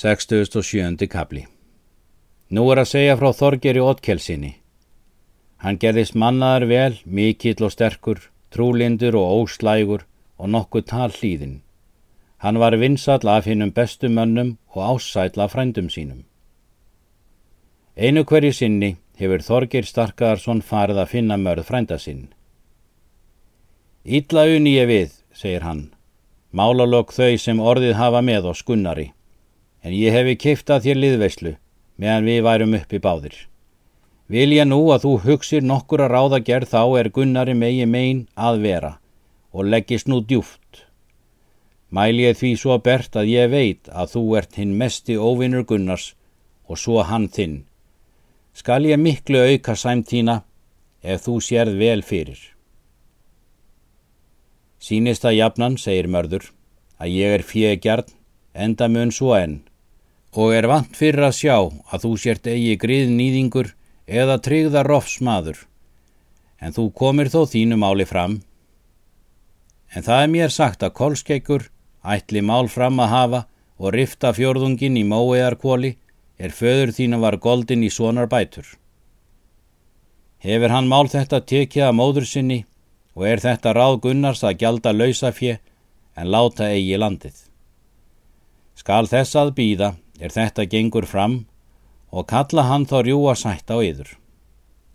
67. 0.00 1.08
kapli 1.12 1.42
Nú 2.56 2.62
er 2.72 2.80
að 2.80 2.86
segja 2.88 3.16
frá 3.20 3.34
Þorgeri 3.36 3.82
Ótkelsinni. 3.84 4.54
Hann 5.60 5.76
gerðist 5.82 6.16
mannaðar 6.16 6.64
vel, 6.70 6.94
mikill 7.04 7.66
og 7.66 7.74
sterkur, 7.74 8.22
trúlindur 8.48 9.18
og 9.20 9.42
óslægur 9.42 10.06
og 10.40 10.48
nokkuð 10.54 10.86
tal 10.88 11.12
hlýðin. 11.18 11.58
Hann 12.40 12.62
var 12.62 12.78
vinsall 12.80 13.28
af 13.28 13.50
hinnum 13.50 13.74
bestu 13.76 14.08
mönnum 14.08 14.54
og 14.72 14.80
ássætla 14.88 15.44
af 15.44 15.52
frændum 15.52 15.92
sínum. 15.92 16.24
Einu 17.92 18.24
hverju 18.24 18.56
sinni 18.56 18.94
hefur 19.20 19.44
Þorger 19.50 19.84
Starkarsson 19.84 20.64
farið 20.64 21.04
að 21.04 21.12
finna 21.12 21.36
mörð 21.36 21.68
frænda 21.68 22.00
sinn. 22.00 22.30
Ítla 24.08 24.48
unni 24.48 24.78
ég 24.80 24.88
við, 24.88 25.12
segir 25.36 25.68
hann, 25.68 25.90
málalokk 26.56 27.12
þau 27.12 27.36
sem 27.36 27.60
orðið 27.60 27.98
hafa 28.00 28.24
með 28.24 28.54
oss 28.54 28.64
Gunnari 28.64 29.10
en 29.82 29.94
ég 29.96 30.12
hefi 30.14 30.36
kiftað 30.36 30.84
þér 30.86 31.00
liðveislu 31.04 31.54
meðan 32.00 32.28
við 32.28 32.42
værum 32.44 32.76
uppi 32.78 33.00
báðir. 33.00 33.36
Vil 34.30 34.52
ég 34.54 34.68
nú 34.68 34.80
að 34.94 35.04
þú 35.04 35.12
hugsir 35.24 35.64
nokkur 35.66 36.04
að 36.04 36.12
ráða 36.14 36.38
gerð 36.46 36.70
þá 36.74 36.82
er 37.00 37.10
Gunnari 37.14 37.56
megi 37.56 37.86
megin 37.86 38.26
að 38.36 38.60
vera 38.64 38.92
og 39.50 39.66
leggist 39.66 40.08
nú 40.08 40.20
djúft. 40.22 40.84
Mæl 41.90 42.20
ég 42.22 42.38
því 42.38 42.52
svo 42.56 42.76
bert 42.78 43.16
að 43.18 43.32
ég 43.32 43.50
veit 43.50 43.90
að 43.90 44.14
þú 44.14 44.22
ert 44.38 44.60
hinn 44.60 44.76
mesti 44.78 45.16
óvinnur 45.18 45.66
Gunnars 45.66 46.12
og 46.70 46.78
svo 46.78 47.02
hann 47.02 47.26
þinn. 47.28 47.64
Skal 48.54 48.86
ég 48.86 49.00
miklu 49.00 49.42
auka 49.42 49.74
sæmtína 49.74 50.42
ef 51.02 51.26
þú 51.26 51.40
sérð 51.42 51.80
vel 51.80 52.04
fyrir. 52.06 52.38
Sýnist 54.80 55.26
að 55.26 55.36
jafnan, 55.36 55.76
segir 55.76 56.06
mörður, 56.08 56.46
að 56.96 57.12
ég 57.18 57.34
er 57.34 57.44
fjögjarn, 57.44 58.06
enda 58.54 58.88
mun 58.88 59.10
svo 59.12 59.34
enn 59.36 59.58
og 60.36 60.54
er 60.54 60.68
vant 60.70 60.94
fyrir 60.94 61.26
að 61.26 61.38
sjá 61.40 61.56
að 61.58 62.04
þú 62.04 62.12
sért 62.22 62.46
eigi 62.46 62.76
grið 62.78 63.10
nýðingur 63.14 63.72
eða 64.06 64.38
tryggða 64.42 64.84
rofsmaður, 64.86 65.58
en 66.62 66.74
þú 66.76 66.90
komir 66.94 67.30
þó 67.32 67.42
þínu 67.50 67.78
máli 67.80 68.06
fram. 68.06 68.40
En 69.90 70.06
það 70.06 70.22
er 70.22 70.32
mér 70.34 70.54
sagt 70.54 70.84
að 70.86 70.94
kolskeikur 71.00 71.66
ætli 72.06 72.42
mál 72.42 72.68
fram 72.70 73.00
að 73.02 73.12
hafa 73.14 73.40
og 73.80 73.94
rifta 73.96 74.30
fjörðungin 74.36 74.98
í 75.00 75.06
móeðarkvóli 75.08 75.96
er 76.38 76.54
föður 76.54 76.92
þínu 76.96 77.20
var 77.20 77.36
goldin 77.42 77.84
í 77.84 77.90
sonar 77.90 78.28
bætur. 78.30 78.66
Hefur 80.40 80.72
hann 80.72 80.88
mál 80.88 81.08
þetta 81.12 81.42
tekið 81.44 81.88
að 81.88 81.96
móður 81.98 82.26
sinni 82.28 82.60
og 83.16 83.26
er 83.28 83.42
þetta 83.42 83.74
ráð 83.76 83.98
Gunnars 84.06 84.44
að 84.46 84.60
gjalda 84.62 84.92
lausafje 84.94 85.58
en 86.16 86.30
láta 86.32 86.70
eigi 86.70 86.96
landið. 86.96 87.34
Skal 88.78 89.04
þess 89.10 89.36
að 89.36 89.52
býða 89.58 89.90
er 90.20 90.32
þetta 90.36 90.68
gengur 90.68 91.06
fram 91.08 91.44
og 92.12 92.28
kalla 92.28 92.66
hann 92.68 92.86
þá 92.86 92.98
rjúa 93.06 93.34
sætt 93.38 93.70
á 93.72 93.80
yður. 93.80 94.16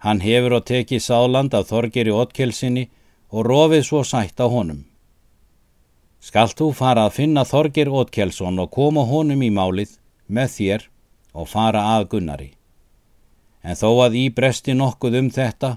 Hann 0.00 0.22
hefur 0.24 0.56
og 0.58 0.66
tekið 0.70 1.02
sáland 1.04 1.54
af 1.54 1.68
Þorgeri 1.68 2.12
Ótkelsinni 2.14 2.86
og 3.30 3.44
rofið 3.46 3.84
svo 3.86 4.00
sætt 4.06 4.40
á 4.40 4.48
honum. 4.48 4.86
Skalt 6.20 6.56
þú 6.56 6.70
fara 6.76 7.06
að 7.08 7.16
finna 7.16 7.44
Þorger 7.48 7.88
Ótkelsson 7.88 8.60
og 8.60 8.72
koma 8.72 9.04
honum 9.08 9.42
í 9.44 9.50
málið 9.52 9.96
með 10.28 10.56
þér 10.56 10.86
og 11.32 11.48
fara 11.48 11.84
að 11.96 12.08
Gunnari. 12.14 12.50
En 13.64 13.76
þó 13.76 14.06
að 14.06 14.16
í 14.20 14.26
bresti 14.32 14.74
nokkuð 14.76 15.18
um 15.20 15.30
þetta 15.32 15.76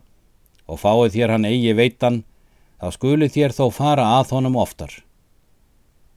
og 0.67 0.79
fáið 0.79 1.15
þér 1.17 1.35
hann 1.35 1.47
eigi 1.47 1.73
veitan, 1.75 2.21
þá 2.79 2.87
skuli 2.95 3.27
þér 3.31 3.55
þó 3.55 3.65
fara 3.75 4.05
að 4.19 4.35
honum 4.37 4.59
oftar. 4.59 5.03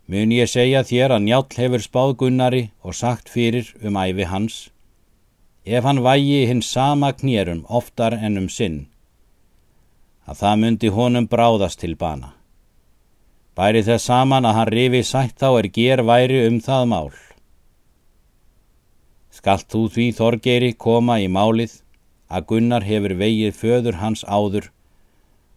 Mun 0.07 0.31
ég 0.31 0.47
segja 0.47 0.85
þér 0.87 1.17
að 1.17 1.25
njál 1.25 1.45
hefur 1.59 1.83
spáð 1.83 2.13
Gunnari 2.21 2.63
og 2.87 2.95
sagt 2.95 3.27
fyrir 3.27 3.73
um 3.83 3.97
æfi 3.99 4.27
hans, 4.31 4.57
ef 5.67 5.83
hann 5.83 5.99
vægi 6.05 6.45
hins 6.47 6.69
sama 6.71 7.11
knýrum 7.11 7.65
oftar 7.67 8.15
en 8.15 8.39
um 8.39 8.47
sinn, 8.47 8.85
að 10.31 10.39
það 10.43 10.61
myndi 10.63 10.91
honum 10.95 11.27
bráðast 11.27 11.83
til 11.83 11.97
bana. 11.99 12.37
Bæri 13.59 13.83
þess 13.83 14.07
saman 14.07 14.47
að 14.47 14.55
hann 14.61 14.71
rifi 14.77 15.01
sætt 15.03 15.41
þá 15.43 15.49
er 15.59 15.69
ger 15.75 16.03
væri 16.07 16.43
um 16.47 16.61
það 16.63 16.85
mál. 16.93 17.11
Skalt 19.35 19.67
þú 19.73 19.81
því 19.91 20.07
Þorgeri 20.19 20.69
koma 20.79 21.17
í 21.19 21.27
málið 21.27 21.81
að 22.31 22.47
Gunnar 22.53 22.87
hefur 22.87 23.17
vegið 23.19 23.59
föður 23.59 23.99
hans 24.05 24.23
áður 24.23 24.71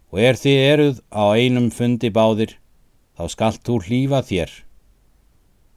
og 0.09 0.23
er 0.25 0.41
þið 0.41 0.63
eruð 0.71 1.03
á 1.13 1.37
einum 1.37 1.69
fundi 1.69 2.09
báðir 2.09 2.55
þá 3.19 3.27
skalt 3.27 3.65
þú 3.67 3.73
hlýfa 3.83 4.21
þér. 4.23 4.51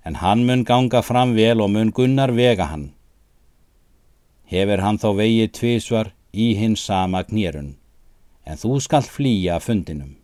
En 0.07 0.19
hann 0.23 0.45
mun 0.47 0.63
ganga 0.63 1.01
fram 1.03 1.35
vel 1.35 1.59
og 1.65 1.73
mun 1.75 1.91
gunnar 1.91 2.31
vega 2.31 2.69
hann. 2.71 2.93
Hefur 4.47 4.83
hann 4.85 5.01
þá 5.03 5.09
vegið 5.19 5.51
tvísvar 5.59 6.13
í 6.31 6.53
hins 6.55 6.85
sama 6.87 7.25
knýrun, 7.27 7.73
en 8.47 8.61
þú 8.61 8.79
skalt 8.85 9.11
flýja 9.11 9.59
fundinum. 9.59 10.15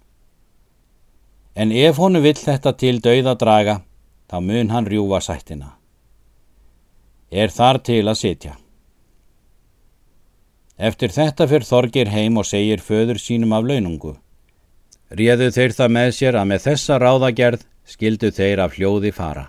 En 1.58 1.74
ef 1.74 1.98
honu 1.98 2.22
vill 2.22 2.38
þetta 2.38 2.74
til 2.78 3.00
dauða 3.02 3.34
draga, 3.34 3.80
þá 4.30 4.38
mun 4.38 4.70
hann 4.70 4.86
rjúfa 4.86 5.18
sættina. 5.26 5.74
Er 7.34 7.50
þar 7.50 7.82
til 7.82 8.04
að 8.06 8.20
sitja. 8.22 8.54
Eftir 10.78 11.10
þetta 11.10 11.48
fyrir 11.50 11.66
Þorgir 11.66 12.14
heim 12.14 12.38
og 12.38 12.46
segir 12.46 12.78
föður 12.78 13.18
sínum 13.18 13.56
af 13.56 13.66
launungu. 13.66 14.14
Réðu 15.08 15.48
þeir 15.54 15.72
það 15.72 15.94
með 15.96 16.10
sér 16.18 16.36
að 16.36 16.48
með 16.50 16.64
þessa 16.66 16.98
ráðagerð 17.00 17.62
skildu 17.88 18.28
þeir 18.34 18.60
af 18.60 18.74
hljóði 18.76 19.12
fara. 19.16 19.46